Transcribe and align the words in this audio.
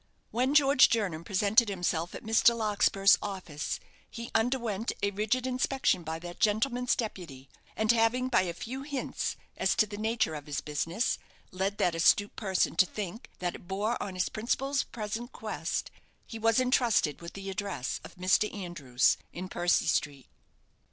When 0.31 0.55
George 0.55 0.89
Jernam 0.89 1.23
presented 1.23 1.69
himself 1.69 2.15
at 2.15 2.23
Mr. 2.23 2.57
Larkspur's 2.57 3.19
office 3.21 3.79
he 4.09 4.31
underwent 4.33 4.91
a 5.03 5.11
rigid 5.11 5.45
inspection 5.45 6.01
by 6.01 6.17
that 6.17 6.39
gentleman's 6.39 6.95
"deputy," 6.95 7.51
and 7.75 7.91
having, 7.91 8.27
by 8.27 8.41
a 8.41 8.53
few 8.55 8.81
hints 8.81 9.35
as 9.57 9.75
to 9.75 9.85
the 9.85 9.99
nature 9.99 10.33
of 10.33 10.47
his 10.47 10.59
business, 10.59 11.19
led 11.51 11.77
that 11.77 11.93
astute 11.93 12.35
person 12.35 12.75
to 12.77 12.87
think 12.87 13.29
that 13.37 13.53
it 13.53 13.67
bore 13.67 14.01
on 14.01 14.15
his 14.15 14.27
principal's 14.29 14.81
present 14.81 15.33
quest, 15.33 15.91
he 16.25 16.39
was 16.39 16.59
entrusted 16.59 17.21
with 17.21 17.33
the 17.33 17.51
address 17.51 17.99
of 18.03 18.15
Mr. 18.15 18.51
Andrews, 18.51 19.17
in 19.31 19.49
Percy 19.49 19.85
Street. 19.85 20.25